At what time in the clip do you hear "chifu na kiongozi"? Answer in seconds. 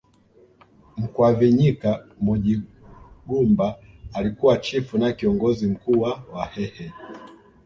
4.57-5.67